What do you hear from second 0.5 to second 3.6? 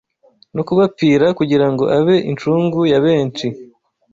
no kubapfira kugira ngo abe incungu ya bensi